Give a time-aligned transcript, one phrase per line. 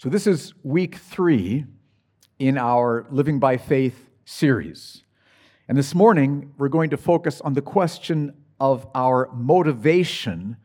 [0.00, 1.64] So, this is week three
[2.38, 5.02] in our Living by Faith series.
[5.66, 10.56] And this morning, we're going to focus on the question of our motivation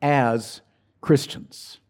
[0.00, 0.62] as
[1.02, 1.80] Christians.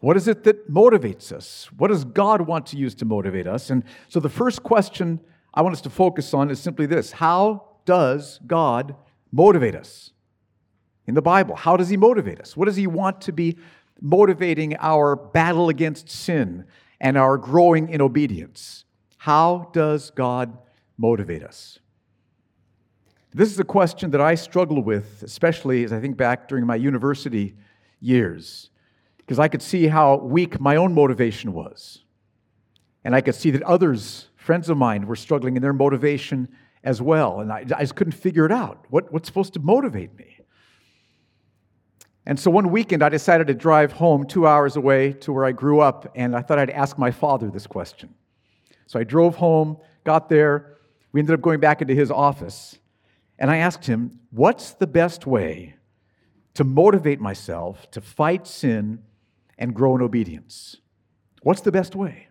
[0.00, 1.70] What is it that motivates us?
[1.76, 3.70] What does God want to use to motivate us?
[3.70, 5.20] And so, the first question
[5.54, 8.96] I want us to focus on is simply this How does God
[9.30, 10.10] motivate us?
[11.06, 12.56] In the Bible, how does He motivate us?
[12.56, 13.56] What does He want to be
[14.00, 16.64] motivating our battle against sin
[17.00, 18.84] and our growing in obedience.
[19.18, 20.56] How does God
[20.96, 21.78] motivate us?
[23.32, 26.74] This is a question that I struggle with, especially as I think back during my
[26.74, 27.54] university
[28.00, 28.70] years,
[29.18, 32.04] because I could see how weak my own motivation was.
[33.04, 36.48] And I could see that others, friends of mine, were struggling in their motivation
[36.82, 37.40] as well.
[37.40, 38.84] And I, I just couldn't figure it out.
[38.90, 40.39] What, what's supposed to motivate me?
[42.30, 45.50] And so one weekend, I decided to drive home two hours away to where I
[45.50, 48.14] grew up, and I thought I'd ask my father this question.
[48.86, 50.76] So I drove home, got there,
[51.10, 52.78] we ended up going back into his office,
[53.36, 55.74] and I asked him, What's the best way
[56.54, 59.02] to motivate myself to fight sin
[59.58, 60.76] and grow in obedience?
[61.42, 62.28] What's the best way?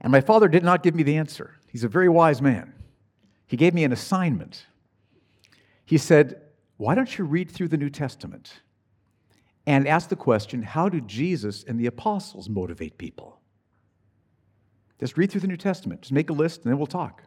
[0.00, 1.56] And my father did not give me the answer.
[1.66, 2.72] He's a very wise man.
[3.46, 4.64] He gave me an assignment.
[5.84, 6.40] He said,
[6.76, 8.60] why don't you read through the New Testament
[9.66, 13.40] and ask the question how do Jesus and the apostles motivate people?
[15.00, 17.22] Just read through the New Testament, just make a list, and then we'll talk.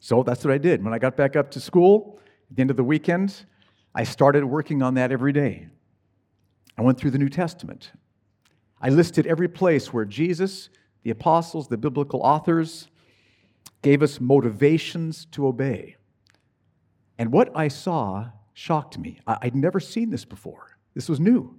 [0.00, 0.84] So that's what I did.
[0.84, 2.18] When I got back up to school
[2.50, 3.44] at the end of the weekend,
[3.94, 5.68] I started working on that every day.
[6.76, 7.92] I went through the New Testament.
[8.80, 10.68] I listed every place where Jesus,
[11.04, 12.88] the apostles, the biblical authors
[13.82, 15.96] gave us motivations to obey.
[17.18, 19.20] And what I saw shocked me.
[19.26, 20.78] I'd never seen this before.
[20.94, 21.58] This was new.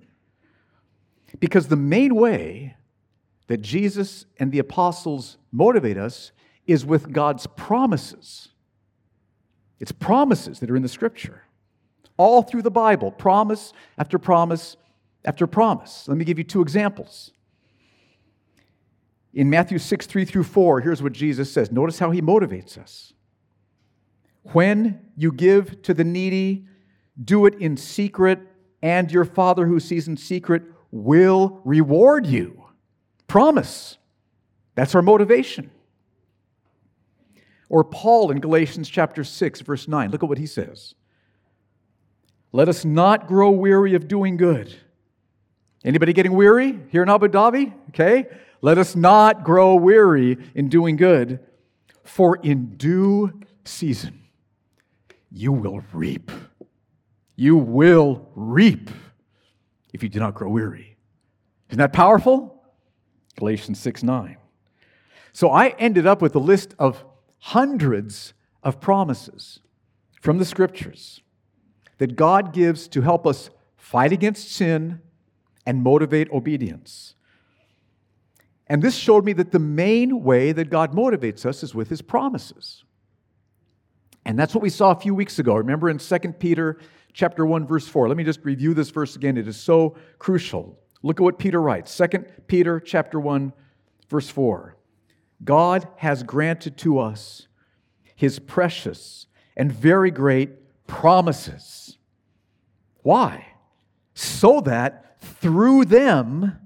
[1.39, 2.77] Because the main way
[3.47, 6.31] that Jesus and the apostles motivate us
[6.65, 8.49] is with God's promises.
[9.79, 11.43] It's promises that are in the scripture.
[12.17, 14.77] All through the Bible, promise after promise
[15.25, 16.07] after promise.
[16.07, 17.31] Let me give you two examples.
[19.33, 21.71] In Matthew 6, 3 through 4, here's what Jesus says.
[21.71, 23.11] Notice how he motivates us.
[24.53, 26.67] When you give to the needy,
[27.21, 28.39] do it in secret,
[28.81, 32.63] and your Father who sees in secret will reward you.
[33.27, 33.97] Promise.
[34.75, 35.71] That's our motivation.
[37.69, 40.11] Or Paul in Galatians chapter 6 verse 9.
[40.11, 40.93] Look at what he says.
[42.51, 44.73] Let us not grow weary of doing good.
[45.83, 47.73] Anybody getting weary here in Abu Dhabi?
[47.89, 48.27] Okay?
[48.61, 51.39] Let us not grow weary in doing good,
[52.03, 54.24] for in due season
[55.35, 56.31] you will reap.
[57.35, 58.89] You will reap
[59.93, 60.95] if you do not grow weary.
[61.69, 62.63] Isn't that powerful?
[63.35, 64.37] Galatians 6 9.
[65.33, 67.03] So I ended up with a list of
[67.39, 69.59] hundreds of promises
[70.21, 71.21] from the scriptures
[71.97, 75.01] that God gives to help us fight against sin
[75.65, 77.15] and motivate obedience.
[78.67, 82.01] And this showed me that the main way that God motivates us is with his
[82.01, 82.84] promises.
[84.25, 85.55] And that's what we saw a few weeks ago.
[85.55, 86.79] Remember in 2 Peter
[87.13, 88.07] chapter 1 verse 4.
[88.07, 89.37] Let me just review this verse again.
[89.37, 90.79] It is so crucial.
[91.03, 91.95] Look at what Peter writes.
[91.95, 92.07] 2
[92.47, 93.53] Peter chapter 1
[94.09, 94.75] verse 4.
[95.43, 97.47] God has granted to us
[98.15, 101.97] his precious and very great promises.
[103.03, 103.45] Why?
[104.13, 106.59] So that through them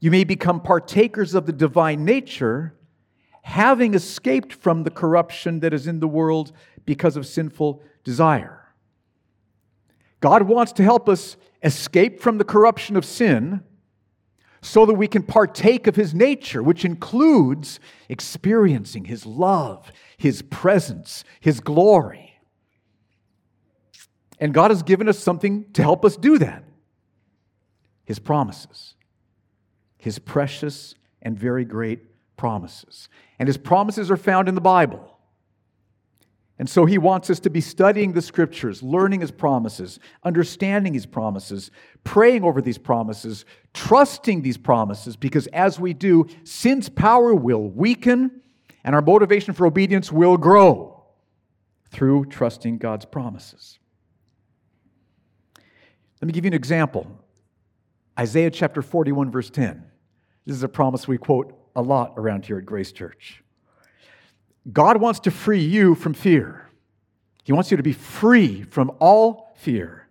[0.00, 2.74] you may become partakers of the divine nature
[3.42, 6.52] having escaped from the corruption that is in the world
[6.84, 8.60] because of sinful desire.
[10.20, 13.62] God wants to help us escape from the corruption of sin
[14.62, 21.24] so that we can partake of His nature, which includes experiencing His love, His presence,
[21.40, 22.38] His glory.
[24.38, 26.64] And God has given us something to help us do that
[28.04, 28.94] His promises,
[29.96, 32.09] His precious and very great
[32.40, 33.10] promises.
[33.38, 35.18] And his promises are found in the Bible.
[36.58, 41.04] And so he wants us to be studying the scriptures, learning his promises, understanding his
[41.04, 41.70] promises,
[42.02, 43.44] praying over these promises,
[43.74, 48.40] trusting these promises, because as we do, sin's power will weaken
[48.84, 51.04] and our motivation for obedience will grow
[51.90, 53.78] through trusting God's promises.
[56.22, 57.06] Let me give you an example
[58.18, 59.84] Isaiah chapter 41, verse 10.
[60.46, 63.42] This is a promise we quote a lot around here at Grace Church.
[64.72, 66.68] God wants to free you from fear.
[67.44, 70.08] He wants you to be free from all fear.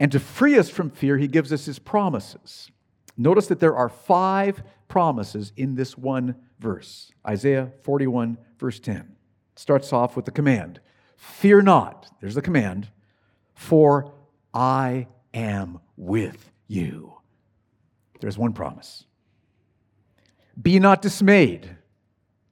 [0.00, 2.70] And to free us from fear, he gives us his promises.
[3.16, 8.96] Notice that there are five promises in this one verse Isaiah 41, verse 10.
[8.96, 9.06] It
[9.56, 10.80] starts off with the command
[11.16, 12.90] Fear not, there's the command,
[13.54, 14.12] for
[14.52, 17.14] I am with you.
[18.20, 19.04] There's one promise.
[20.60, 21.76] Be not dismayed.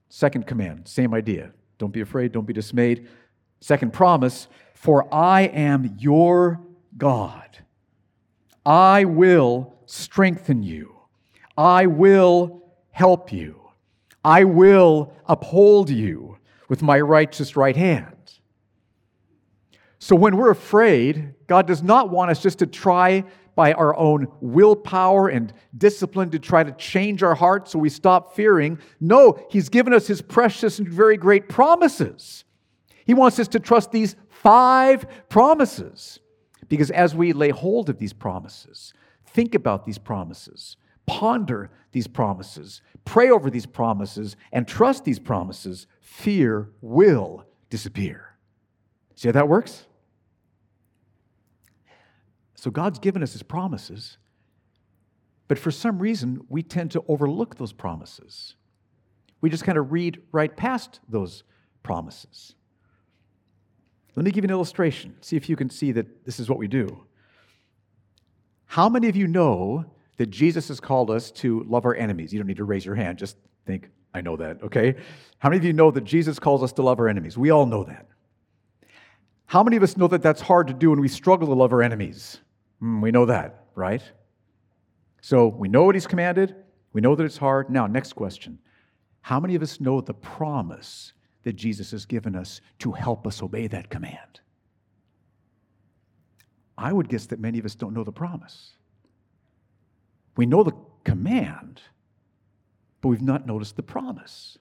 [0.09, 1.53] Second command, same idea.
[1.79, 3.09] Don't be afraid, don't be dismayed.
[3.61, 6.61] Second promise, for I am your
[6.99, 7.59] God.
[8.67, 10.95] I will strengthen you.
[11.57, 13.61] I will help you.
[14.25, 16.39] I will uphold you
[16.69, 18.17] with my righteous right hand.
[19.99, 24.27] So when we're afraid, God does not want us just to try by our own
[24.41, 28.79] willpower and discipline to try to change our hearts so we stop fearing.
[29.01, 32.45] No, He's given us His precious and very great promises.
[33.05, 36.19] He wants us to trust these five promises.
[36.69, 38.95] Because as we lay hold of these promises,
[39.27, 40.77] think about these promises,
[41.07, 48.37] ponder these promises, pray over these promises, and trust these promises, fear will disappear.
[49.15, 49.87] See how that works?
[52.63, 54.19] So God's given us his promises,
[55.49, 58.55] but for some reason, we tend to overlook those promises.
[59.41, 61.43] We just kind of read right past those
[61.83, 62.55] promises.
[64.15, 65.17] Let me give you an illustration.
[65.23, 67.03] See if you can see that this is what we do.
[68.67, 69.85] How many of you know
[70.19, 72.33] that Jesus has called us to love our enemies?
[72.33, 73.37] You don't need to raise your hand, just
[73.67, 74.95] think, I know that, okay?
[75.39, 77.37] How many of you know that Jesus calls us to love our enemies?
[77.37, 78.07] We all know that.
[79.47, 81.73] How many of us know that that's hard to do and we struggle to love
[81.73, 82.39] our enemies?
[82.83, 84.03] Mm, we know that, right?
[85.21, 86.57] So we know what he's commanded.
[86.93, 87.71] We know that it's hard.
[87.71, 88.59] Now, next question.
[89.21, 91.13] How many of us know the promise
[91.45, 94.41] that Jesus has given us to help us obey that command?
[96.77, 98.75] I would guess that many of us don't know the promise.
[100.37, 100.75] We know the
[101.05, 101.81] command,
[103.01, 104.59] but we've not noticed the promise.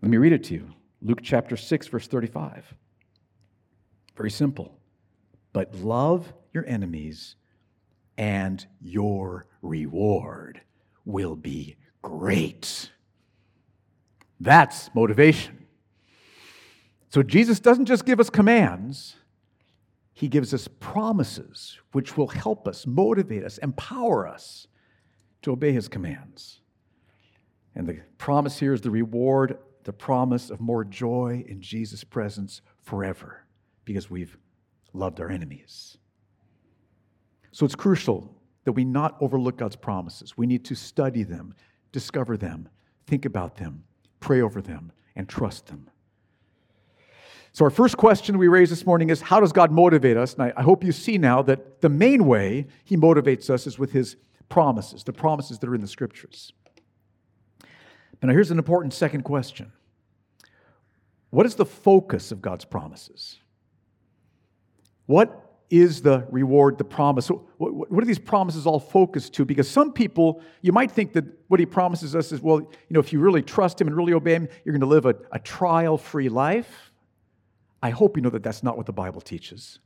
[0.00, 0.70] Let me read it to you
[1.02, 2.74] Luke chapter 6, verse 35.
[4.16, 4.78] Very simple.
[5.52, 7.36] But love your enemies,
[8.16, 10.60] and your reward
[11.04, 12.90] will be great.
[14.40, 15.66] That's motivation.
[17.08, 19.16] So Jesus doesn't just give us commands,
[20.14, 24.66] he gives us promises which will help us, motivate us, empower us
[25.42, 26.60] to obey his commands.
[27.74, 32.60] And the promise here is the reward, the promise of more joy in Jesus' presence
[32.82, 33.44] forever
[33.84, 34.36] because we've
[34.92, 35.96] loved our enemies.
[37.52, 38.34] So it's crucial
[38.64, 40.36] that we not overlook God's promises.
[40.36, 41.54] We need to study them,
[41.90, 42.68] discover them,
[43.06, 43.84] think about them,
[44.20, 45.88] pray over them, and trust them.
[47.54, 50.34] So, our first question we raise this morning is how does God motivate us?
[50.34, 53.92] And I, hope you see now that the main way He motivates us is with
[53.92, 54.16] His
[54.48, 56.54] promises, the promises that are in the scriptures.
[57.58, 59.70] But now, here's an important second question
[61.28, 63.38] What is the focus of God's promises?
[65.06, 67.28] What is the reward, the promise.
[67.56, 69.46] What, are these promises all focused to?
[69.46, 73.00] Because some people, you might think that what he promises us is, well, you know,
[73.00, 75.38] if you really trust him and really obey him, you're going to live a, a
[75.38, 76.92] trial free life.
[77.82, 79.78] I hope you know that that's not what the Bible teaches.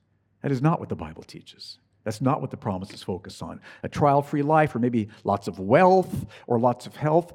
[0.43, 1.79] That is not what the Bible teaches.
[2.03, 3.61] That's not what the promises focus on.
[3.85, 7.33] A trial free life, or maybe lots of wealth or lots of health.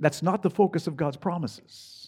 [0.00, 2.01] That's not the focus of God's promises.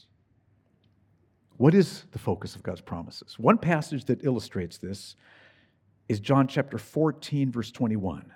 [1.56, 3.38] What is the focus of God's promises?
[3.38, 5.16] One passage that illustrates this
[6.08, 8.32] is John chapter 14, verse 21.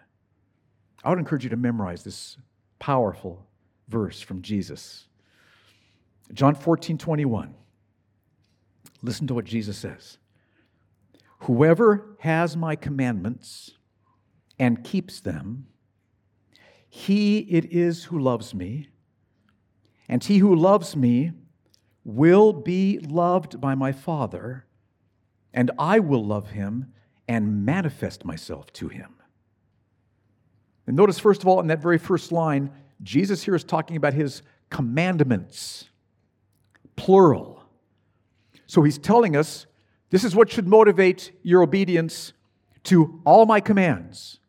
[1.04, 2.36] I would encourage you to memorize this
[2.78, 3.46] powerful
[3.88, 5.08] verse from Jesus.
[6.32, 7.54] John 14, 21.
[9.02, 10.18] Listen to what Jesus says
[11.40, 13.72] Whoever has my commandments
[14.58, 15.66] and keeps them,
[16.88, 18.88] he it is who loves me,
[20.08, 21.32] and he who loves me
[22.08, 24.64] will be loved by my Father,
[25.52, 26.94] and I will love him
[27.28, 29.14] and manifest myself to him.
[30.86, 32.70] And notice, first of all, in that very first line,
[33.02, 35.90] Jesus here is talking about his commandments,
[36.96, 37.62] plural.
[38.66, 39.66] So he's telling us
[40.08, 42.32] this is what should motivate your obedience
[42.84, 44.40] to all my commands,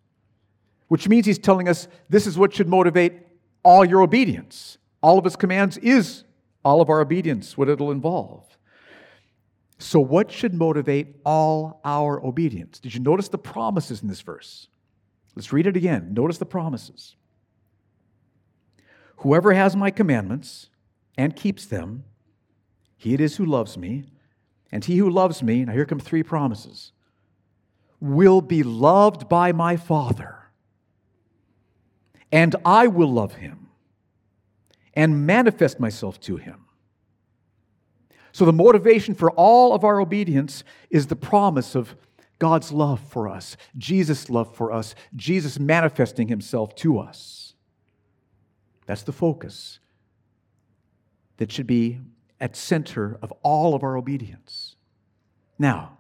[0.88, 3.20] which means he's telling us this is what should motivate
[3.64, 4.78] all your obedience.
[5.04, 6.24] All of his commands is
[6.64, 8.46] all of our obedience, what it'll involve.
[9.78, 12.80] So, what should motivate all our obedience?
[12.80, 14.68] Did you notice the promises in this verse?
[15.36, 16.14] Let's read it again.
[16.14, 17.16] Notice the promises.
[19.18, 20.70] Whoever has my commandments
[21.18, 22.04] and keeps them,
[22.98, 24.06] he it is who loves me.
[24.72, 26.92] And he who loves me, now here come three promises,
[28.00, 30.52] will be loved by my Father,
[32.32, 33.69] and I will love him
[35.00, 36.66] and manifest myself to him.
[38.34, 41.96] So, the motivation for all of our obedience is the promise of
[42.38, 47.54] God's love for us, Jesus' love for us, Jesus manifesting himself to us.
[48.88, 49.80] That's the focus
[51.38, 52.02] that should be
[52.42, 54.76] at center of all of our obedience.
[55.58, 55.98] Now,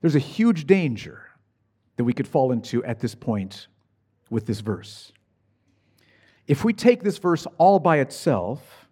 [0.00, 1.26] there's a huge danger
[1.96, 3.66] that we could fall into at this point
[4.30, 5.12] with this verse.
[6.46, 8.88] If we take this verse all by itself,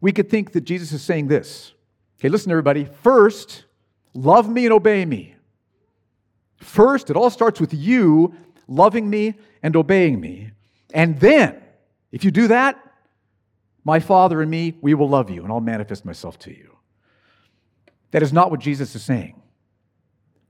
[0.00, 1.72] we could think that Jesus is saying this.
[2.18, 2.84] Okay, listen, everybody.
[2.84, 3.64] First,
[4.14, 5.34] love me and obey me.
[6.58, 8.34] First, it all starts with you
[8.68, 10.52] loving me and obeying me.
[10.94, 11.60] And then,
[12.12, 12.78] if you do that,
[13.84, 16.76] my Father and me, we will love you, and I'll manifest myself to you.
[18.12, 19.40] That is not what Jesus is saying.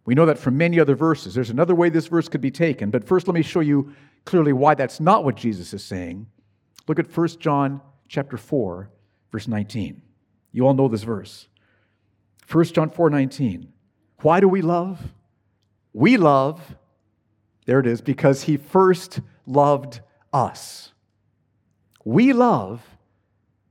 [0.04, 1.35] We know that from many other verses.
[1.35, 4.52] There's another way this verse could be taken, but first let me show you clearly
[4.52, 6.26] why that's not what Jesus is saying.
[6.88, 8.90] Look at 1 John chapter 4,
[9.30, 10.02] verse 19.
[10.52, 11.48] You all know this verse.
[12.50, 13.72] 1 John 4, 19.
[14.20, 15.00] Why do we love?
[15.92, 16.76] We love,
[17.66, 20.00] there it is, because he first loved
[20.32, 20.92] us.
[22.04, 22.82] We love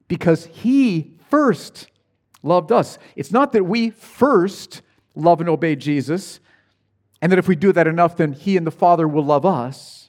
[0.08, 1.88] because he first
[2.44, 2.98] loved us.
[3.16, 4.82] It's not that we first
[5.16, 6.40] love and obey Jesus,
[7.22, 10.01] and that if we do that enough, then he and the Father will love us.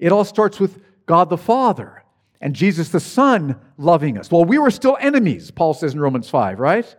[0.00, 2.02] It all starts with God the Father
[2.40, 4.30] and Jesus the Son loving us.
[4.30, 6.96] While we were still enemies, Paul says in Romans 5, right?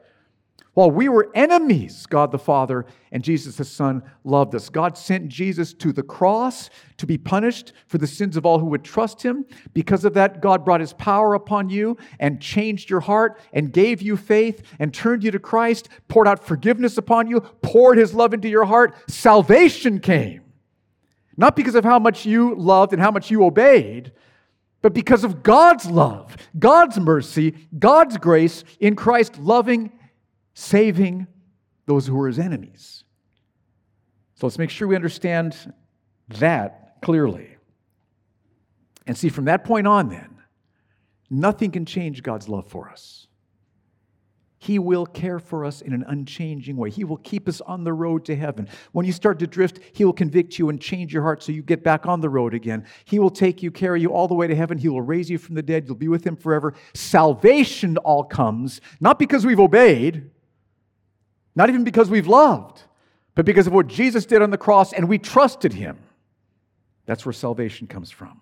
[0.73, 4.69] While we were enemies, God the Father and Jesus the Son loved us.
[4.69, 8.67] God sent Jesus to the cross to be punished for the sins of all who
[8.67, 9.45] would trust him.
[9.73, 14.01] Because of that, God brought his power upon you and changed your heart and gave
[14.01, 18.33] you faith and turned you to Christ, poured out forgiveness upon you, poured his love
[18.33, 18.95] into your heart.
[19.09, 20.50] Salvation came.
[21.37, 24.11] Not because of how much you loved and how much you obeyed,
[24.81, 29.91] but because of God's love, God's mercy, God's grace in Christ loving
[30.53, 31.27] saving
[31.85, 33.03] those who were his enemies.
[34.35, 35.73] So let's make sure we understand
[36.39, 37.57] that clearly.
[39.05, 40.37] And see, from that point on, then,
[41.29, 43.27] nothing can change God's love for us.
[44.61, 46.91] He will care for us in an unchanging way.
[46.91, 48.67] He will keep us on the road to heaven.
[48.91, 51.63] When you start to drift, He will convict you and change your heart so you
[51.63, 52.85] get back on the road again.
[53.05, 54.77] He will take you, carry you all the way to heaven.
[54.77, 55.85] He will raise you from the dead.
[55.87, 56.75] You'll be with Him forever.
[56.93, 60.29] Salvation all comes, not because we've obeyed,
[61.55, 62.83] not even because we've loved,
[63.33, 65.97] but because of what Jesus did on the cross and we trusted him.
[67.07, 68.39] That's where salvation comes from.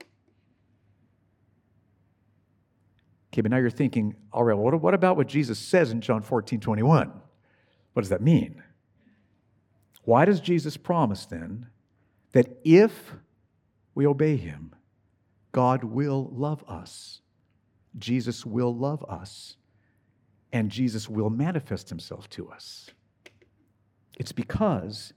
[3.32, 6.22] Okay, but now you're thinking, all right, well, what about what Jesus says in John
[6.22, 7.12] 14, 21?
[7.94, 8.64] What does that mean?
[10.04, 11.68] Why does Jesus promise then
[12.32, 13.14] that if
[13.94, 14.74] we obey him,
[15.52, 17.22] God will love us?
[17.98, 19.58] Jesus will love us,
[20.52, 22.90] and Jesus will manifest himself to us.
[24.18, 25.14] It's because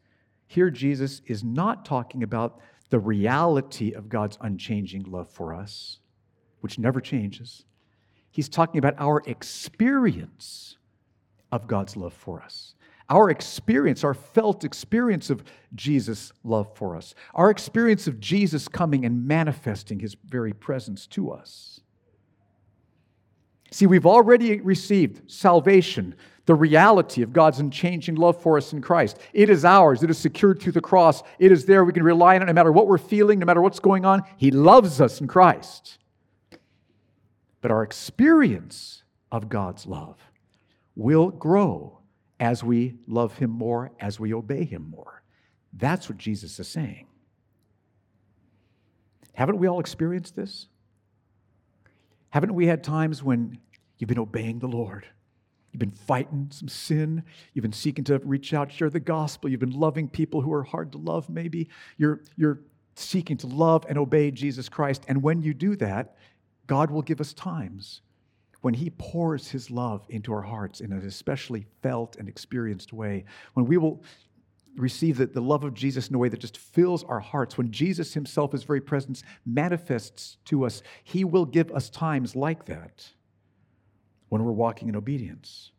[0.47, 5.99] here Jesus is not talking about the reality of God's unchanging love for us,
[6.61, 7.65] which never changes.
[8.33, 10.77] He's talking about our experience
[11.53, 12.75] of God's love for us.
[13.09, 17.15] Our experience, our felt experience of Jesus' love for us.
[17.35, 21.81] Our experience of Jesus coming and manifesting his very presence to us.
[23.71, 29.19] See, we've already received salvation the reality of God's unchanging love for us in Christ.
[29.33, 30.03] It is ours.
[30.03, 31.23] It is secured through the cross.
[31.39, 31.85] It is there.
[31.85, 34.23] We can rely on it no matter what we're feeling, no matter what's going on.
[34.37, 35.99] He loves us in Christ.
[37.63, 40.19] But our experience of God's love
[40.95, 42.01] will grow
[42.39, 45.23] as we love Him more, as we obey Him more.
[45.73, 47.07] That's what Jesus is saying.
[49.33, 50.67] Haven't we all experienced this?
[52.31, 53.59] Haven't we had times when
[53.97, 55.07] you've been obeying the Lord?
[55.71, 57.23] You've been fighting some sin.
[57.55, 59.49] You've been seeking to reach out, share the gospel.
[59.49, 61.69] You've been loving people who are hard to love, maybe.
[61.97, 62.61] You're, you're
[62.95, 65.05] seeking to love and obey Jesus Christ.
[65.09, 66.17] And when you do that,
[66.67, 68.01] God will give us times
[68.61, 73.25] when He pours His love into our hearts in an especially felt and experienced way,
[73.55, 74.03] when we will
[74.77, 77.71] receive the, the love of Jesus in a way that just fills our hearts, when
[77.71, 83.11] Jesus Himself, His very presence, manifests to us, He will give us times like that
[84.29, 85.73] when we're walking in obedience.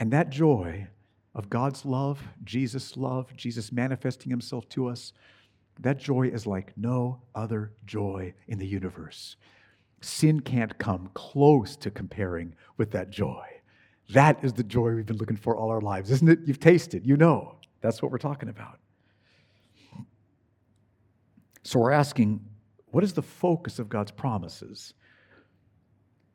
[0.00, 0.88] And that joy
[1.34, 5.12] of God's love, Jesus' love, Jesus manifesting himself to us,
[5.80, 9.36] that joy is like no other joy in the universe.
[10.00, 13.44] Sin can't come close to comparing with that joy.
[14.10, 16.38] That is the joy we've been looking for all our lives, isn't it?
[16.46, 17.56] You've tasted, you know.
[17.80, 18.78] That's what we're talking about.
[21.62, 22.40] So we're asking,
[22.86, 24.94] what is the focus of God's promises?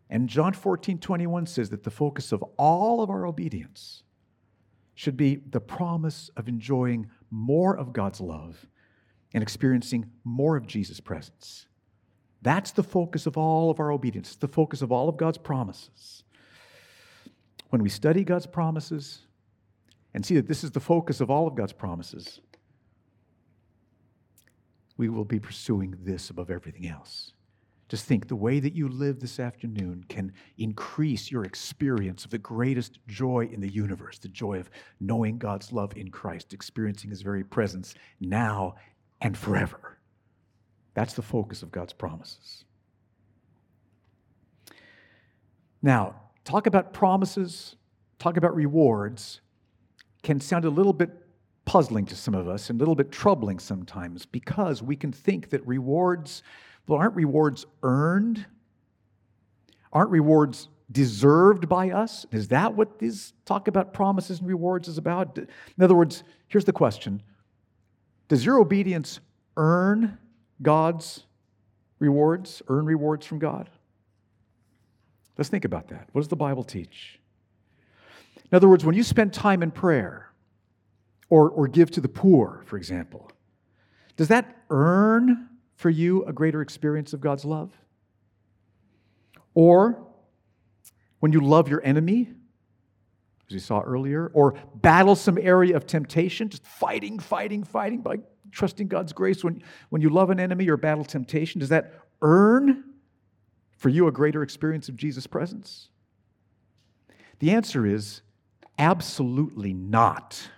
[0.09, 4.03] And John 14, 21 says that the focus of all of our obedience
[4.93, 8.67] should be the promise of enjoying more of God's love
[9.33, 11.65] and experiencing more of Jesus' presence.
[12.43, 15.37] That's the focus of all of our obedience, it's the focus of all of God's
[15.37, 16.23] promises.
[17.69, 19.21] When we study God's promises
[20.13, 22.39] and see that this is the focus of all of God's promises,
[24.97, 27.33] we will be pursuing this above everything else.
[27.89, 32.37] Just think the way that you live this afternoon can increase your experience of the
[32.37, 34.69] greatest joy in the universe the joy of
[34.99, 38.75] knowing God's love in Christ, experiencing His very presence now
[39.21, 39.97] and forever.
[40.93, 42.65] That's the focus of God's promises.
[45.81, 47.75] Now, talk about promises,
[48.19, 49.41] talk about rewards
[50.21, 51.09] can sound a little bit
[51.65, 55.49] puzzling to some of us and a little bit troubling sometimes because we can think
[55.49, 56.43] that rewards
[56.87, 58.45] well, aren't rewards earned?
[59.91, 62.25] Aren't rewards deserved by us?
[62.31, 65.37] Is that what this talk about promises and rewards is about?
[65.37, 65.47] In
[65.81, 67.21] other words, here's the question
[68.27, 69.19] Does your obedience
[69.55, 70.17] earn
[70.61, 71.23] God's
[71.99, 73.69] rewards, earn rewards from God?
[75.37, 76.09] Let's think about that.
[76.11, 77.19] What does the Bible teach?
[78.51, 80.31] In other words, when you spend time in prayer
[81.29, 83.31] or, or give to the poor, for example,
[84.15, 87.71] does that earn for you a greater experience of God's love?
[89.55, 90.05] Or
[91.19, 92.29] when you love your enemy,
[93.49, 98.17] as we saw earlier, or battle some area of temptation, just fighting, fighting, fighting by
[98.53, 99.43] trusting God's grace.
[99.43, 102.83] When, when you love an enemy or battle temptation, does that earn
[103.77, 105.89] for you a greater experience of Jesus' presence?
[107.39, 108.21] The answer is
[108.77, 110.49] absolutely not.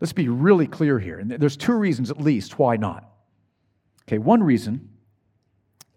[0.00, 1.18] Let's be really clear here.
[1.18, 3.10] And there's two reasons at least why not.
[4.04, 4.90] Okay, one reason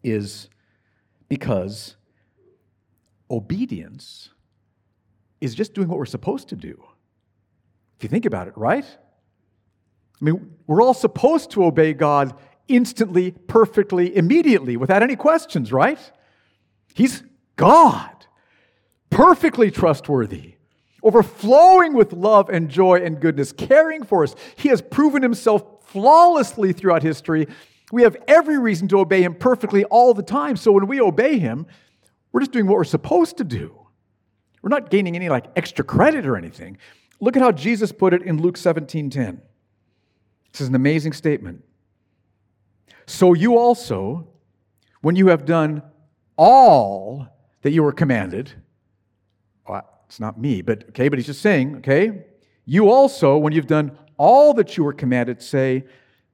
[0.03, 0.49] is
[1.27, 1.95] because
[3.29, 4.29] obedience
[5.41, 6.81] is just doing what we're supposed to do.
[7.97, 8.85] If you think about it, right?
[10.21, 12.35] I mean, we're all supposed to obey God
[12.67, 15.99] instantly, perfectly, immediately, without any questions, right?
[16.93, 17.23] He's
[17.55, 18.25] God,
[19.09, 20.55] perfectly trustworthy,
[21.03, 24.35] overflowing with love and joy and goodness, caring for us.
[24.55, 27.47] He has proven himself flawlessly throughout history,
[27.91, 30.55] we have every reason to obey him perfectly all the time.
[30.55, 31.65] So when we obey him,
[32.31, 33.75] we're just doing what we're supposed to do.
[34.61, 36.77] We're not gaining any like extra credit or anything.
[37.19, 39.41] Look at how Jesus put it in Luke 17:10.
[40.51, 41.63] This is an amazing statement.
[43.05, 44.27] So you also,
[45.01, 45.81] when you have done
[46.37, 47.27] all
[47.61, 48.51] that you were commanded,
[49.67, 52.25] well, it's not me, but okay, but he's just saying, okay,
[52.65, 55.85] you also, when you've done all that you were commanded, say,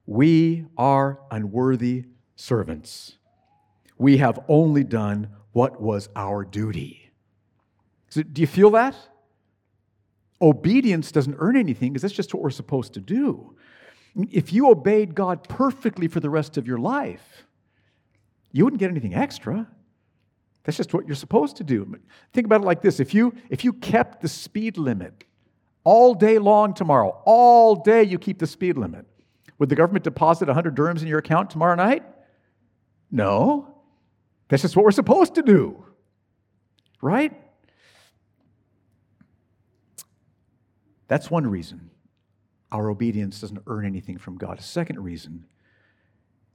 [0.06, 2.04] we are unworthy
[2.36, 3.16] servants.
[3.98, 7.10] We have only done what was our duty.
[8.10, 8.94] So, do you feel that?
[10.40, 13.55] Obedience doesn't earn anything because that's just what we're supposed to do.
[14.16, 17.44] If you obeyed God perfectly for the rest of your life,
[18.52, 19.68] you wouldn't get anything extra.
[20.64, 21.98] That's just what you're supposed to do.
[22.32, 25.24] Think about it like this if you, if you kept the speed limit
[25.84, 29.06] all day long tomorrow, all day you keep the speed limit,
[29.58, 32.02] would the government deposit 100 dirhams in your account tomorrow night?
[33.10, 33.74] No.
[34.48, 35.84] That's just what we're supposed to do.
[37.00, 37.32] Right?
[41.08, 41.90] That's one reason
[42.72, 44.58] our obedience doesn't earn anything from God.
[44.58, 45.46] A second reason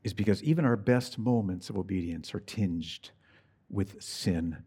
[0.03, 3.11] is because even our best moments of obedience are tinged
[3.69, 4.57] with sin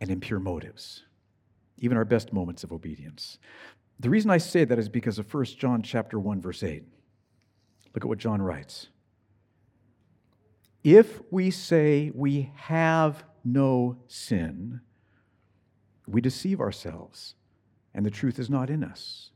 [0.00, 1.04] and impure motives.
[1.78, 3.38] Even our best moments of obedience.
[4.00, 6.84] The reason I say that is because of 1 John chapter 1 verse 8.
[7.94, 8.88] Look at what John writes.
[10.84, 14.80] If we say we have no sin,
[16.06, 17.34] we deceive ourselves,
[17.94, 19.30] and the truth is not in us.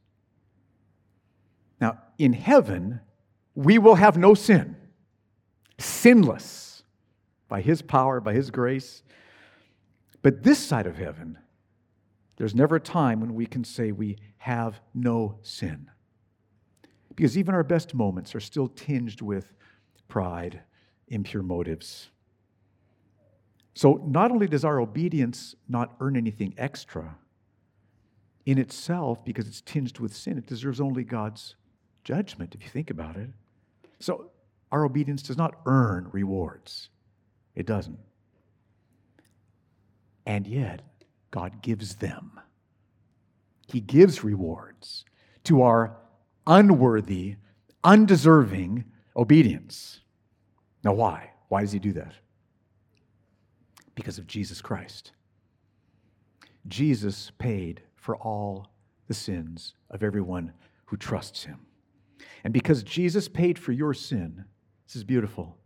[1.81, 3.01] Now, in heaven,
[3.55, 4.77] we will have no sin,
[5.79, 6.83] sinless
[7.49, 9.03] by His power, by His grace.
[10.23, 11.39] But this side of heaven,
[12.37, 15.91] there's never a time when we can say we have no sin.
[17.15, 19.55] Because even our best moments are still tinged with
[20.09, 20.61] pride,
[21.09, 22.09] impure motives.
[23.75, 27.17] So, not only does our obedience not earn anything extra
[28.45, 31.57] in itself because it's tinged with sin, it deserves only God's
[32.05, 33.31] judgment, if you think about it.
[33.99, 34.31] So,
[34.73, 36.91] our obedience does not earn rewards,
[37.55, 37.99] it doesn't.
[40.27, 40.83] And yet,
[41.31, 42.41] God gives them.
[43.67, 45.05] He gives rewards
[45.45, 45.97] to our
[46.47, 47.37] unworthy,
[47.85, 48.85] undeserving
[49.17, 50.01] obedience.
[50.83, 51.31] Now, why?
[51.49, 52.15] Why does he do that?
[53.95, 55.13] Because of Jesus Christ.
[56.69, 58.73] Jesus paid for all
[59.09, 60.53] the sins of everyone
[60.87, 61.67] who trusts him.
[62.45, 64.45] And because Jesus paid for your sin,
[64.87, 65.59] this is beautiful,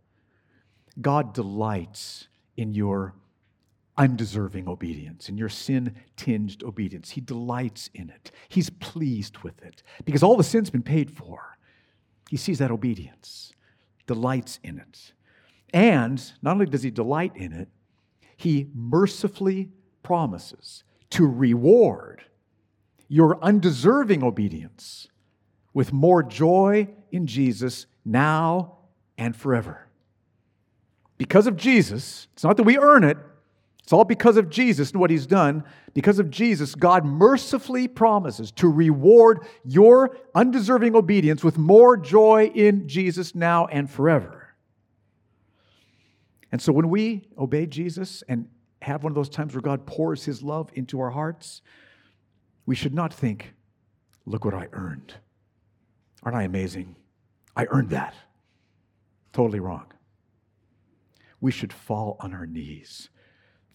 [1.01, 3.15] God delights in your
[3.97, 7.11] undeserving obedience, in your sin tinged obedience.
[7.11, 11.57] He delights in it, He's pleased with it because all the sin's been paid for.
[12.29, 13.53] He sees that obedience,
[14.07, 15.13] delights in it.
[15.73, 17.69] And not only does He delight in it,
[18.35, 19.69] He mercifully
[20.03, 22.23] promises to reward
[23.07, 25.07] your undeserving obedience
[25.75, 28.77] with more joy in Jesus now
[29.17, 29.87] and forever.
[31.17, 33.17] Because of Jesus, it's not that we earn it,
[33.83, 35.63] it's all because of Jesus and what he's done.
[35.93, 42.87] Because of Jesus, God mercifully promises to reward your undeserving obedience with more joy in
[42.87, 44.55] Jesus now and forever.
[46.51, 48.47] And so when we obey Jesus and
[48.81, 51.61] have one of those times where God pours his love into our hearts,
[52.65, 53.53] we should not think,
[54.25, 55.13] look what I earned.
[56.25, 56.95] Aren't I amazing?
[57.55, 58.15] I earned that.
[59.31, 59.85] Totally wrong.
[61.39, 63.09] We should fall on our knees.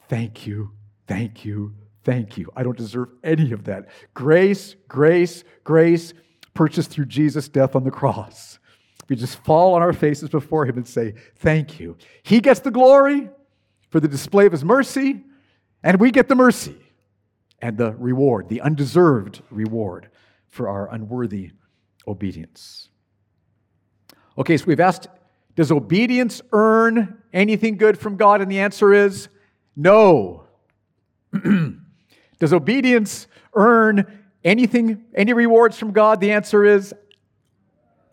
[0.08, 0.72] Thank you,
[1.06, 2.50] thank you, thank you.
[2.56, 3.88] I don't deserve any of that.
[4.12, 6.12] Grace, grace, grace,
[6.52, 8.58] purchased through Jesus' death on the cross.
[9.08, 11.96] We just fall on our faces before Him and say, Thank you.
[12.22, 13.28] He gets the glory
[13.90, 15.24] for the display of His mercy,
[15.82, 16.76] and we get the mercy
[17.60, 20.08] and the reward, the undeserved reward
[20.48, 21.52] for our unworthy
[22.06, 22.88] obedience.
[24.38, 25.08] Okay, so we've asked
[25.56, 28.40] Does obedience earn anything good from God?
[28.40, 29.28] And the answer is
[29.76, 30.44] no.
[32.38, 36.20] Does obedience earn anything, any rewards from God?
[36.20, 36.94] The answer is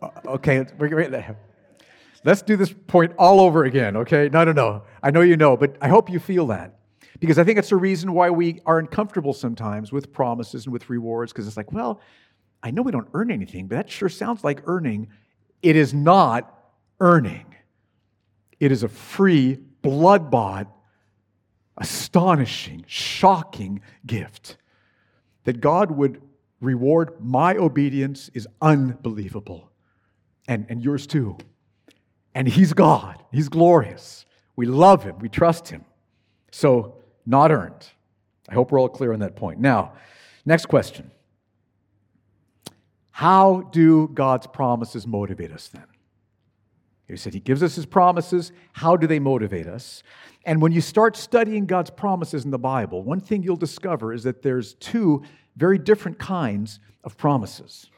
[0.00, 0.66] uh, okay.
[2.24, 4.28] Let's do this point all over again, okay?
[4.32, 4.82] No, no, no.
[5.02, 6.74] I know you know, but I hope you feel that.
[7.20, 10.88] Because I think it's a reason why we are uncomfortable sometimes with promises and with
[10.88, 12.00] rewards, because it's like, well,
[12.62, 15.08] I know we don't earn anything, but that sure sounds like earning.
[15.62, 16.54] It is not
[17.00, 17.54] earning,
[18.58, 20.66] it is a free, blood bought,
[21.76, 24.56] astonishing, shocking gift.
[25.44, 26.20] That God would
[26.60, 29.70] reward my obedience is unbelievable,
[30.46, 31.38] and, and yours too.
[32.34, 34.26] And He's God, He's glorious.
[34.56, 35.84] We love Him, we trust Him.
[36.50, 37.86] So, not earned.
[38.48, 39.60] I hope we're all clear on that point.
[39.60, 39.92] Now,
[40.44, 41.10] next question
[43.18, 45.86] How do God's promises motivate us then?
[47.08, 48.52] He said He gives us His promises.
[48.74, 50.04] How do they motivate us?
[50.44, 54.22] And when you start studying God's promises in the Bible, one thing you'll discover is
[54.22, 55.24] that there's two
[55.56, 57.90] very different kinds of promises.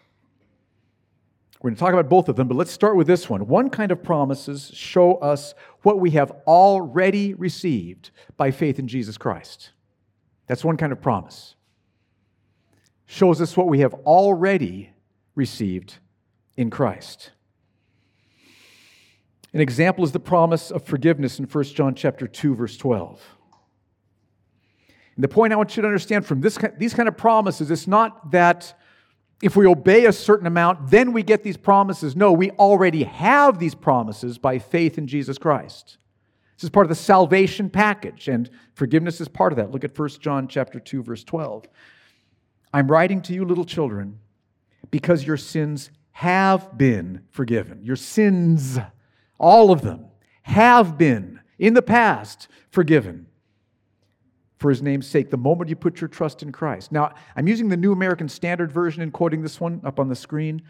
[1.61, 3.47] We're going to talk about both of them, but let's start with this one.
[3.47, 5.53] One kind of promises show us
[5.83, 9.73] what we have already received by faith in Jesus Christ.
[10.47, 11.57] That's one kind of promise.
[13.05, 14.95] Shows us what we have already
[15.35, 15.99] received
[16.57, 17.31] in Christ.
[19.53, 23.21] An example is the promise of forgiveness in 1 John chapter 2 verse 12.
[25.17, 27.87] And the point I want you to understand from this, these kind of promises, it's
[27.87, 28.75] not that
[29.43, 32.15] if we obey a certain amount, then we get these promises.
[32.15, 35.99] No, we already have these promises by faith in Jesus Christ.
[36.57, 39.71] This is part of the salvation package, and forgiveness is part of that.
[39.71, 41.67] Look at 1 John chapter 2, verse 12.
[42.75, 44.19] I'm writing to you, little children,
[44.91, 47.83] because your sins have been forgiven.
[47.83, 48.79] Your sins,
[49.39, 50.07] all of them,
[50.43, 53.27] have been in the past forgiven
[54.59, 56.93] for his name's sake the moment you put your trust in Christ.
[56.93, 60.15] Now, I'm using the New American Standard Version and quoting this one up on the
[60.15, 60.63] screen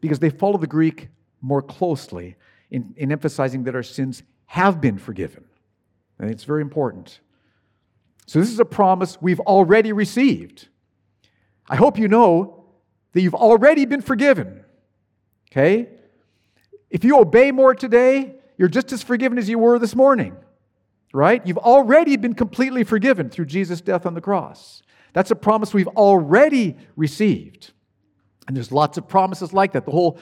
[0.00, 1.08] because they follow the Greek
[1.40, 2.36] more closely
[2.70, 5.44] in, in emphasizing that our sins have been forgiven.
[6.18, 7.20] And it's very important.
[8.26, 10.68] So, this is a promise we've already received.
[11.68, 12.59] I hope you know
[13.12, 14.64] that you've already been forgiven.
[15.50, 15.88] Okay?
[16.90, 20.36] If you obey more today, you're just as forgiven as you were this morning
[21.12, 21.44] right?
[21.46, 24.82] You've already been completely forgiven through Jesus' death on the cross.
[25.12, 27.72] That's a promise we've already received.
[28.46, 29.84] And there's lots of promises like that.
[29.84, 30.18] The whole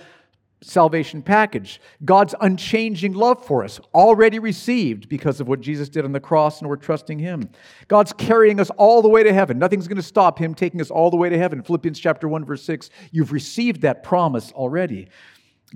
[0.60, 1.80] salvation package.
[2.04, 6.60] God's unchanging love for us, already received because of what Jesus did on the cross,
[6.60, 7.48] and we're trusting Him.
[7.86, 9.58] God's carrying us all the way to heaven.
[9.58, 11.62] Nothing's going to stop Him taking us all the way to heaven.
[11.62, 12.90] Philippians chapter 1, verse 6.
[13.12, 15.08] You've received that promise already.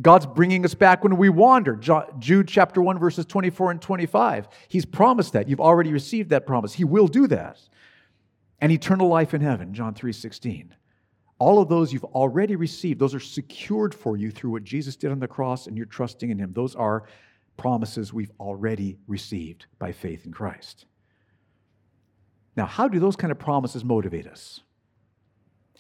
[0.00, 1.78] God's bringing us back when we wander.
[2.18, 4.48] Jude chapter 1, verses 24 and 25.
[4.68, 5.48] He's promised that.
[5.48, 6.72] You've already received that promise.
[6.72, 7.60] He will do that.
[8.60, 10.74] And eternal life in heaven, John 3 16.
[11.42, 15.10] All of those you've already received, those are secured for you through what Jesus did
[15.10, 16.52] on the cross and you're trusting in Him.
[16.52, 17.02] Those are
[17.56, 20.86] promises we've already received by faith in Christ.
[22.56, 24.60] Now, how do those kind of promises motivate us?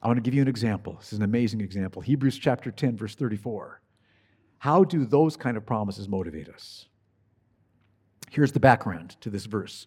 [0.02, 0.94] I want to give you an example.
[0.98, 2.02] This is an amazing example.
[2.02, 3.80] Hebrews chapter 10, verse 34.
[4.58, 6.86] How do those kind of promises motivate us?
[8.30, 9.86] Here's the background to this verse.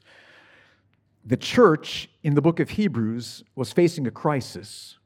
[1.26, 5.00] The church in the book of Hebrews was facing a crisis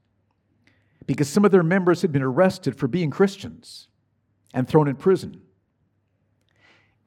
[1.10, 3.88] because some of their members had been arrested for being Christians
[4.54, 5.42] and thrown in prison.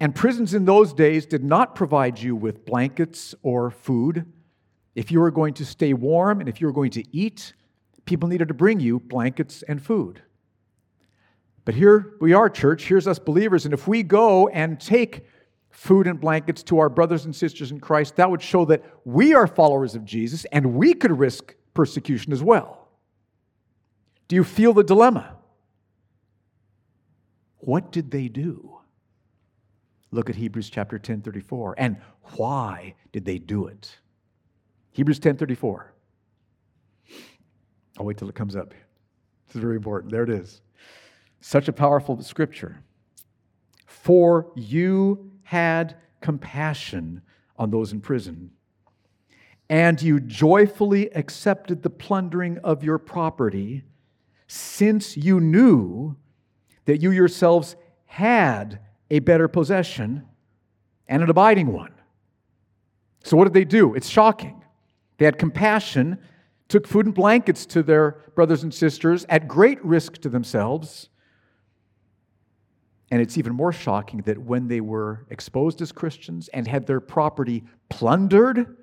[0.00, 4.26] And prisons in those days did not provide you with blankets or food.
[4.96, 7.52] If you were going to stay warm and if you were going to eat,
[8.04, 10.20] people needed to bring you blankets and food.
[11.64, 15.24] But here we are, church, here's us believers, and if we go and take
[15.70, 19.32] food and blankets to our brothers and sisters in Christ, that would show that we
[19.32, 22.81] are followers of Jesus and we could risk persecution as well.
[24.32, 25.36] Do you feel the dilemma?
[27.58, 28.78] What did they do?
[30.10, 31.74] Look at Hebrews chapter 10 34.
[31.76, 31.98] And
[32.36, 33.94] why did they do it?
[34.92, 35.92] Hebrews 10 34.
[37.98, 38.70] I'll wait till it comes up.
[39.48, 40.10] This is very important.
[40.10, 40.62] There it is.
[41.42, 42.82] Such a powerful scripture.
[43.84, 47.20] For you had compassion
[47.58, 48.50] on those in prison,
[49.68, 53.84] and you joyfully accepted the plundering of your property
[54.52, 56.14] since you knew
[56.84, 60.26] that you yourselves had a better possession
[61.08, 61.94] and an abiding one.
[63.24, 63.94] So, what did they do?
[63.94, 64.62] It's shocking.
[65.16, 66.18] They had compassion,
[66.68, 71.08] took food and blankets to their brothers and sisters at great risk to themselves.
[73.10, 77.00] And it's even more shocking that when they were exposed as Christians and had their
[77.00, 78.76] property plundered,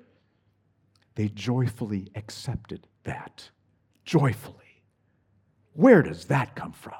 [1.14, 3.50] they joyfully accepted that.
[4.04, 4.59] Joyfully.
[5.74, 6.94] Where does that come from?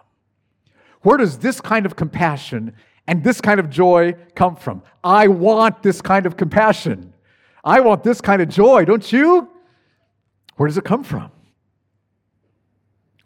[1.02, 2.74] Where does this kind of compassion
[3.06, 4.82] and this kind of joy come from?
[5.02, 7.14] I want this kind of compassion.
[7.64, 9.48] I want this kind of joy, don't you?
[10.56, 11.30] Where does it come from?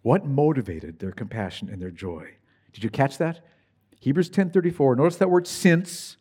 [0.03, 2.29] What motivated their compassion and their joy?
[2.73, 3.41] Did you catch that?
[4.01, 4.97] Hebrews 10:34.
[4.97, 6.17] Notice that word since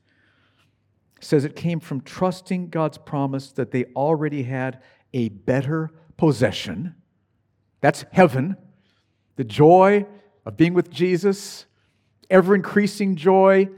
[1.20, 4.82] says it came from trusting God's promise that they already had
[5.14, 6.96] a better possession.
[7.82, 8.58] That's heaven
[9.36, 10.06] the joy
[10.46, 11.65] of being with Jesus,
[12.30, 13.69] ever increasing joy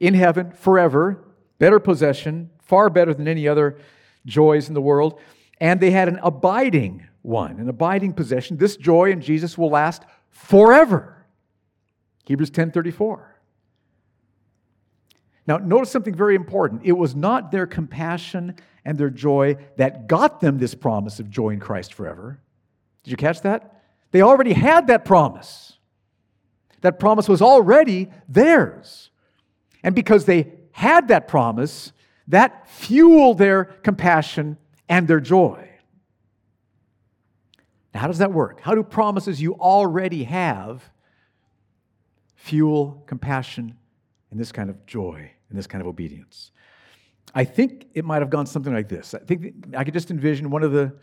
[0.00, 1.24] in heaven forever,
[1.58, 3.78] better possession, far better than any other
[4.26, 5.18] joys in the world.
[5.60, 8.56] And they had an abiding one, an abiding possession.
[8.56, 11.24] This joy in Jesus will last forever.
[12.26, 13.30] Hebrews 10:34.
[15.46, 16.82] Now, notice something very important.
[16.84, 21.50] It was not their compassion and their joy that got them this promise of joy
[21.50, 22.40] in Christ forever.
[23.02, 23.73] Did you catch that?
[24.14, 25.72] They already had that promise.
[26.82, 29.10] That promise was already theirs.
[29.82, 31.92] And because they had that promise,
[32.28, 34.56] that fueled their compassion
[34.88, 35.68] and their joy.
[37.92, 38.60] Now, how does that work?
[38.60, 40.88] How do promises you already have
[42.36, 43.76] fuel compassion
[44.30, 46.52] and this kind of joy and this kind of obedience?
[47.34, 49.12] I think it might have gone something like this.
[49.12, 50.94] I think I could just envision one of the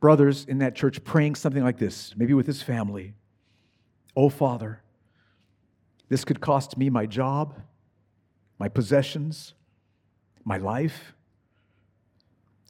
[0.00, 3.14] brothers in that church praying something like this, maybe with his family
[4.16, 4.82] Oh, Father,
[6.08, 7.54] this could cost me my job,
[8.58, 9.54] my possessions,
[10.44, 11.14] my life,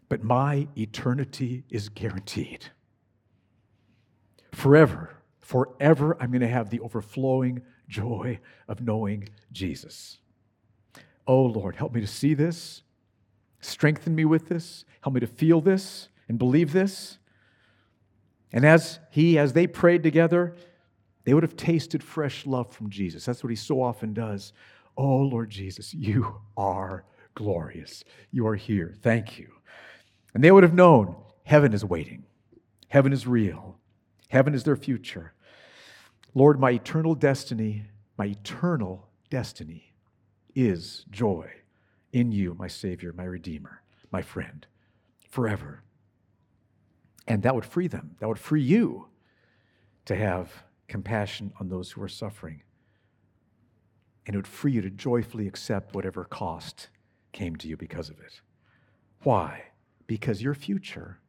[0.09, 2.67] but my eternity is guaranteed.
[4.53, 10.19] Forever, forever, I'm going to have the overflowing joy of knowing Jesus.
[11.27, 12.83] Oh, Lord, help me to see this.
[13.61, 14.85] Strengthen me with this.
[15.01, 17.19] Help me to feel this and believe this.
[18.53, 20.55] And as he, as they prayed together,
[21.25, 23.25] they would have tasted fresh love from Jesus.
[23.25, 24.53] That's what he so often does.
[24.97, 28.05] Oh, Lord Jesus, you are glorious.
[28.31, 28.95] You are here.
[29.03, 29.49] Thank you.
[30.35, 32.25] And they would have known heaven is waiting,
[32.89, 33.79] heaven is real,
[34.29, 35.33] heaven is their future.
[36.35, 37.87] Lord, my eternal destiny,
[38.17, 39.95] my eternal destiny
[40.55, 41.51] is joy
[42.13, 43.83] in you, my Savior, my Redeemer,
[44.13, 44.67] my friend,
[45.29, 45.83] forever.
[47.31, 48.17] And that would free them.
[48.19, 49.07] That would free you
[50.07, 50.51] to have
[50.89, 52.65] compassion on those who are suffering.
[54.27, 56.89] And it would free you to joyfully accept whatever cost
[57.31, 58.41] came to you because of it.
[59.23, 59.63] Why?
[60.09, 61.21] Because your future,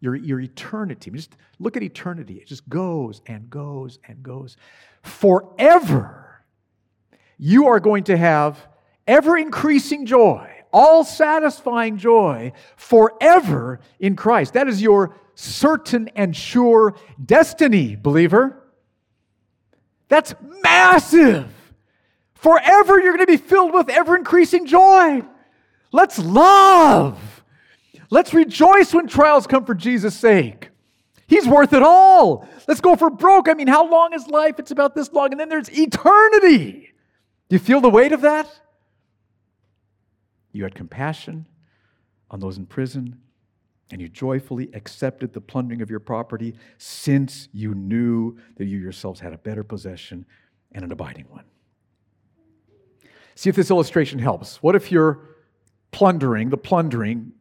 [0.00, 4.56] your, your eternity, just look at eternity, it just goes and goes and goes.
[5.02, 6.42] Forever,
[7.36, 8.66] you are going to have
[9.06, 14.54] ever increasing joy all satisfying joy forever in Christ.
[14.54, 18.62] That is your certain and sure destiny, believer.
[20.08, 21.48] That's massive.
[22.34, 25.22] Forever, you're going to be filled with ever increasing joy.
[25.92, 27.42] Let's love.
[28.10, 30.70] Let's rejoice when trials come for Jesus' sake.
[31.26, 32.46] He's worth it all.
[32.68, 33.48] Let's go for broke.
[33.48, 34.58] I mean, how long is life?
[34.58, 35.30] It's about this long.
[35.30, 36.92] And then there's eternity.
[37.48, 38.48] Do you feel the weight of that?
[40.52, 41.46] You had compassion
[42.30, 43.18] on those in prison,
[43.90, 49.20] and you joyfully accepted the plundering of your property since you knew that you yourselves
[49.20, 50.24] had a better possession
[50.72, 51.44] and an abiding one.
[53.34, 54.62] See if this illustration helps.
[54.62, 55.20] What if your
[55.90, 57.32] plundering, the plundering,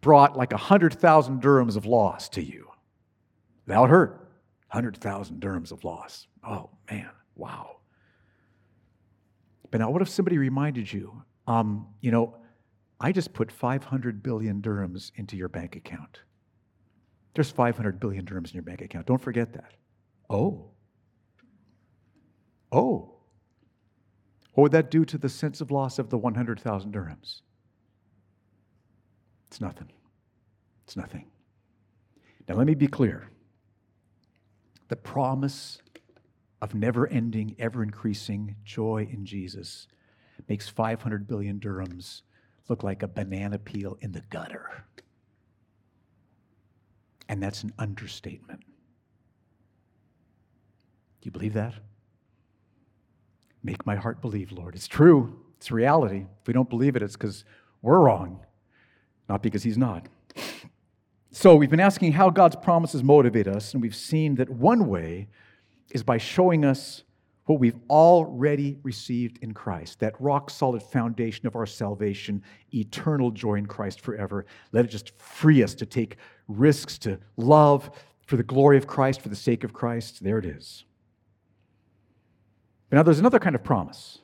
[0.00, 2.70] brought like 100,000 dirhams of loss to you?
[3.66, 4.28] That would hurt.
[4.70, 6.26] 100,000 dirhams of loss.
[6.46, 7.78] Oh, man, wow.
[9.70, 12.36] But now, what if somebody reminded you, um, you know,
[13.00, 16.20] I just put 500 billion dirhams into your bank account.
[17.34, 19.06] There's 500 billion dirhams in your bank account.
[19.06, 19.72] Don't forget that.
[20.30, 20.70] Oh.
[22.72, 23.12] Oh.
[24.54, 27.42] What would that do to the sense of loss of the 100,000 dirhams?
[29.48, 29.90] It's nothing.
[30.84, 31.26] It's nothing.
[32.48, 33.28] Now, let me be clear.
[34.88, 35.82] The promise
[36.62, 39.88] of never ending, ever increasing joy in Jesus
[40.48, 42.22] makes 500 billion dirhams
[42.68, 44.84] look like a banana peel in the gutter.
[47.28, 48.60] And that's an understatement.
[51.20, 51.74] Do you believe that?
[53.62, 54.76] Make my heart believe, Lord.
[54.76, 56.26] It's true, it's reality.
[56.40, 57.44] If we don't believe it, it's because
[57.82, 58.44] we're wrong,
[59.28, 60.06] not because He's not.
[61.32, 65.28] So, we've been asking how God's promises motivate us, and we've seen that one way
[65.90, 67.02] is by showing us
[67.46, 72.42] what we've already received in Christ, that rock solid foundation of our salvation,
[72.74, 74.46] eternal joy in Christ forever.
[74.72, 76.16] Let it just free us to take
[76.48, 77.90] risks, to love
[78.26, 80.22] for the glory of Christ, for the sake of Christ.
[80.22, 80.84] There it is.
[82.90, 84.18] But now there's another kind of promise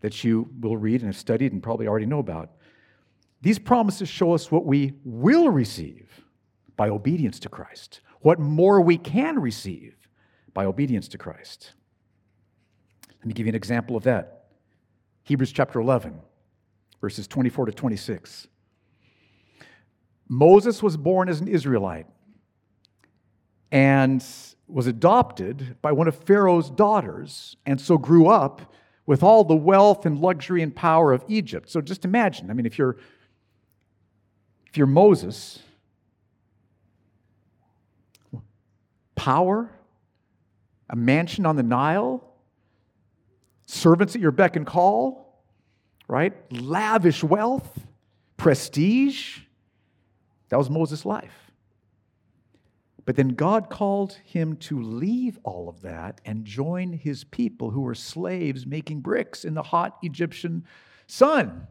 [0.00, 2.50] that you will read and have studied and probably already know about.
[3.40, 6.24] These promises show us what we will receive
[6.76, 9.94] by obedience to Christ, what more we can receive
[10.54, 11.74] by obedience to Christ.
[13.26, 14.44] Let me give you an example of that.
[15.24, 16.20] Hebrews chapter 11,
[17.00, 18.46] verses 24 to 26.
[20.28, 22.06] Moses was born as an Israelite
[23.72, 24.24] and
[24.68, 28.72] was adopted by one of Pharaoh's daughters, and so grew up
[29.06, 31.68] with all the wealth and luxury and power of Egypt.
[31.68, 32.96] So just imagine, I mean, if you're
[34.68, 35.58] if you're Moses,
[39.16, 39.68] power,
[40.88, 42.22] a mansion on the Nile,
[43.66, 45.42] servants at your beck and call,
[46.08, 46.32] right?
[46.50, 47.86] Lavish wealth,
[48.36, 49.40] prestige.
[50.48, 51.46] That was Moses' life.
[53.04, 57.82] But then God called him to leave all of that and join his people who
[57.82, 60.64] were slaves making bricks in the hot Egyptian
[61.06, 61.68] sun.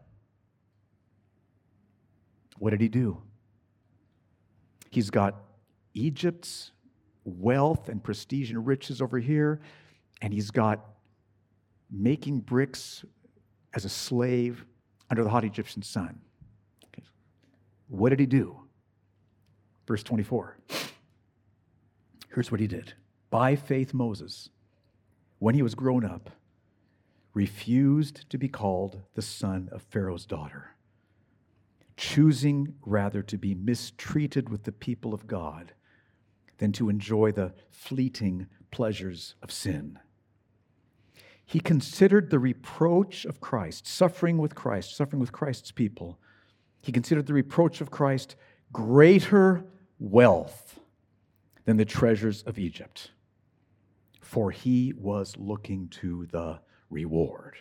[2.58, 3.22] What did he do?
[4.92, 5.36] He's got
[5.94, 6.72] Egypt's
[7.26, 9.60] wealth and prestige and riches over here,
[10.22, 10.95] and he's got
[11.96, 13.06] making bricks
[13.74, 14.66] as a slave
[15.10, 16.20] under the hot Egyptian sun.
[16.88, 17.04] Okay.
[17.88, 18.60] What did he do?
[19.88, 20.58] Verse 24.
[22.34, 22.94] Here's what he did.
[23.30, 24.50] By faith, Moses,
[25.40, 26.32] when he was grown up,
[27.34, 30.76] refused to be called the son of Pharaoh's daughter,
[31.98, 35.74] choosing rather to be mistreated with the people of God
[36.58, 40.00] than to enjoy the fleeting pleasures of sin.
[41.46, 46.20] He considered the reproach of Christ, suffering with Christ, suffering with Christ's people,
[46.86, 48.36] he considered the reproach of Christ
[48.72, 49.66] greater
[49.98, 50.80] wealth
[51.66, 53.10] than the treasures of Egypt,
[54.22, 56.60] for he was looking to the
[56.92, 57.56] reward.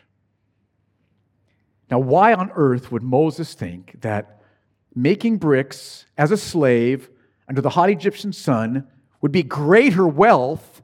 [1.91, 4.43] Now, why on earth would Moses think that
[4.95, 7.09] making bricks as a slave
[7.49, 8.87] under the hot Egyptian sun
[9.23, 10.83] would be greater wealth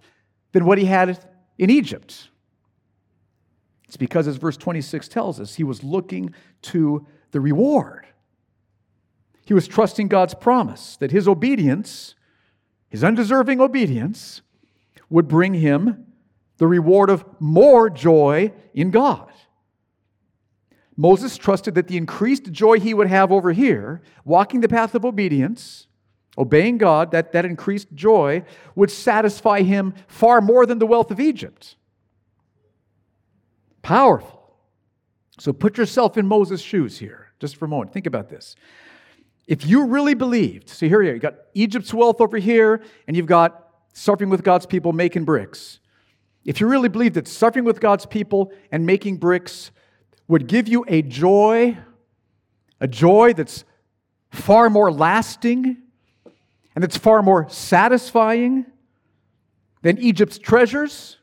[0.53, 1.23] than what he had
[1.59, 2.30] in Egypt?
[3.91, 6.33] It's because, as verse 26 tells us, he was looking
[6.63, 8.07] to the reward.
[9.45, 12.15] He was trusting God's promise that his obedience
[12.89, 14.43] his undeserving obedience
[15.09, 16.07] would bring him
[16.59, 19.29] the reward of more joy in God.
[20.97, 25.05] Moses trusted that the increased joy he would have over here, walking the path of
[25.05, 25.89] obedience,
[26.37, 28.45] obeying God, that, that increased joy
[28.77, 31.75] would satisfy him far more than the wealth of Egypt.
[33.83, 34.57] Powerful.
[35.39, 37.93] So put yourself in Moses' shoes here, just for a moment.
[37.93, 38.57] Think about this.
[39.47, 43.17] If you really believed, so here you are, you got Egypt's wealth over here, and
[43.17, 45.81] you've got suffering with God's people making bricks.
[46.45, 49.71] If you really believed that suffering with God's people and making bricks
[50.29, 51.77] would give you a joy,
[52.81, 53.65] a joy that's
[54.31, 55.77] far more lasting
[56.75, 58.65] and that's far more satisfying
[59.83, 61.17] than Egypt's treasures,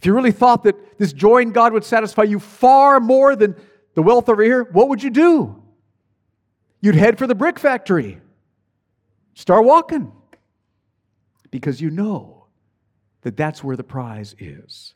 [0.00, 3.54] if you really thought that this joy in God would satisfy you far more than
[3.92, 5.62] the wealth over here, what would you do?
[6.80, 8.18] You'd head for the brick factory.
[9.34, 10.10] Start walking.
[11.50, 12.46] Because you know
[13.20, 14.94] that that's where the prize is.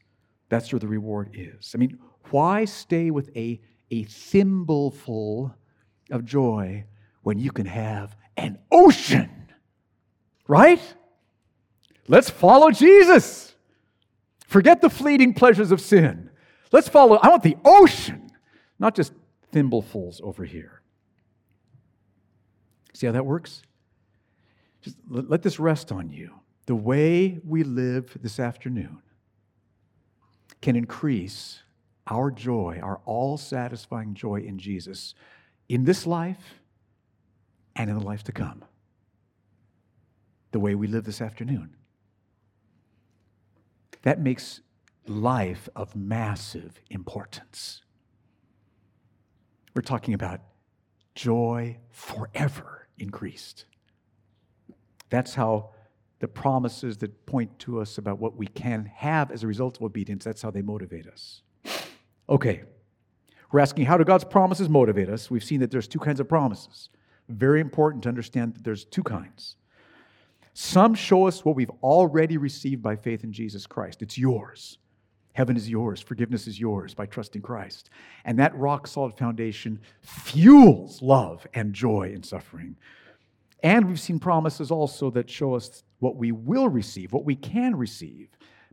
[0.49, 1.73] That's where the reward is.
[1.75, 1.99] I mean,
[2.31, 5.55] why stay with a, a thimbleful
[6.11, 6.85] of joy
[7.23, 9.53] when you can have an ocean?
[10.49, 10.81] Right?
[12.09, 13.54] Let's follow Jesus.
[14.55, 16.31] Forget the fleeting pleasures of sin.
[16.71, 17.19] Let's follow.
[17.21, 18.31] I want the ocean,
[18.79, 19.13] not just
[19.53, 20.81] thimblefuls over here.
[22.93, 23.63] See how that works?
[24.81, 26.35] Just let this rest on you.
[26.67, 29.03] The way we live this afternoon
[30.61, 31.65] can increase
[32.07, 35.17] our joy, our all satisfying joy in Jesus
[35.69, 36.61] in this life
[37.75, 38.65] and in the life to come.
[40.53, 41.75] The way we live this afternoon
[44.05, 44.61] that makes
[45.07, 47.83] life of massive importance.
[49.75, 50.41] We're talking about
[51.15, 53.65] joy forever increased.
[55.09, 55.71] That's how
[56.21, 59.83] the promises that point to us about what we can have as a result of
[59.83, 61.43] obedience, that's how they motivate us.
[62.29, 62.63] Okay,
[63.53, 65.31] we're asking how do God's promises motivate us?
[65.31, 66.91] We've seen that there's two kinds of promises.
[67.29, 69.57] Very important to understand that there's two kinds.
[70.55, 74.03] Some show us what we've already received by faith in Jesus Christ.
[74.03, 74.79] It's yours.
[75.33, 76.01] Heaven is yours.
[76.01, 77.91] Forgiveness is yours by trusting Christ.
[78.25, 82.77] And that rock solid foundation fuels love and joy in suffering.
[83.65, 87.75] And we've seen promises also that show us what we will receive, what we can
[87.75, 88.29] receive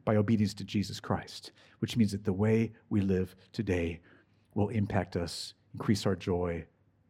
[0.05, 4.01] by obedience to Jesus Christ, which means that the way we live today
[4.53, 6.65] will impact us, increase our joy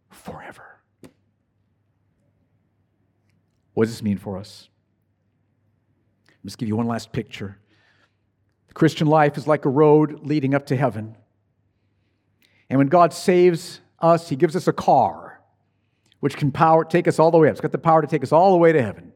[0.09, 0.70] forever.
[3.74, 4.69] What does this mean for us?
[6.28, 7.57] Let me just give you one last picture.
[8.67, 11.15] The Christian life is like a road leading up to heaven.
[12.69, 15.41] And when God saves us, He gives us a car
[16.22, 17.51] which can power, take us all the way up.
[17.53, 19.11] It's got the power to take us all the way to heaven.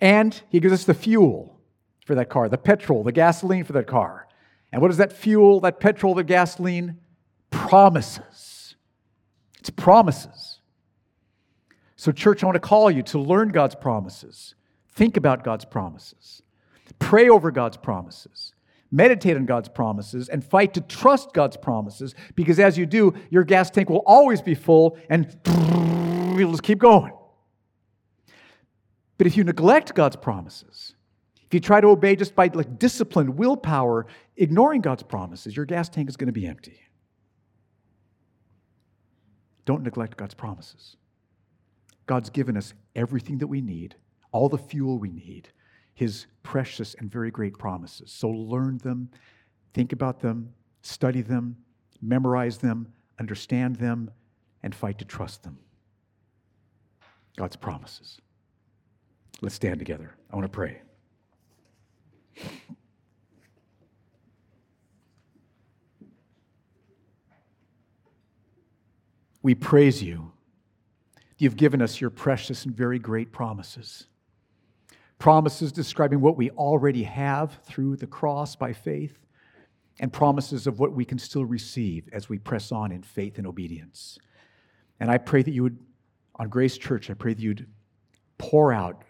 [0.00, 1.60] And He gives us the fuel
[2.06, 4.26] for that car, the petrol, the gasoline for that car.
[4.72, 6.98] And what is that fuel, that petrol, the gasoline?
[7.50, 8.76] Promises.
[9.58, 10.55] It's promises.
[11.96, 14.54] So, church, I want to call you to learn God's promises,
[14.90, 16.42] think about God's promises,
[16.98, 18.52] pray over God's promises,
[18.90, 23.44] meditate on God's promises, and fight to trust God's promises because as you do, your
[23.44, 25.36] gas tank will always be full and
[26.38, 27.12] you'll just keep going.
[29.16, 30.94] But if you neglect God's promises,
[31.46, 35.88] if you try to obey just by like disciplined willpower, ignoring God's promises, your gas
[35.88, 36.80] tank is going to be empty.
[39.64, 40.96] Don't neglect God's promises.
[42.06, 43.96] God's given us everything that we need,
[44.32, 45.48] all the fuel we need,
[45.94, 48.10] His precious and very great promises.
[48.12, 49.10] So learn them,
[49.74, 50.52] think about them,
[50.82, 51.56] study them,
[52.00, 54.10] memorize them, understand them,
[54.62, 55.58] and fight to trust them.
[57.36, 58.20] God's promises.
[59.42, 60.14] Let's stand together.
[60.30, 60.80] I want to pray.
[69.42, 70.32] We praise you
[71.38, 74.06] You've given us your precious and very great promises.
[75.18, 79.18] Promises describing what we already have through the cross by faith,
[79.98, 83.46] and promises of what we can still receive as we press on in faith and
[83.46, 84.18] obedience.
[85.00, 85.78] And I pray that you would,
[86.36, 87.66] on Grace Church, I pray that you'd
[88.38, 89.04] pour out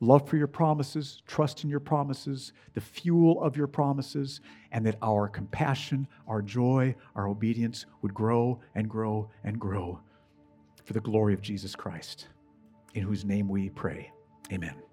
[0.00, 4.40] love for your promises, trust in your promises, the fuel of your promises,
[4.70, 10.00] and that our compassion, our joy, our obedience would grow and grow and grow
[10.88, 12.28] for the glory of Jesus Christ,
[12.94, 14.10] in whose name we pray.
[14.50, 14.87] Amen.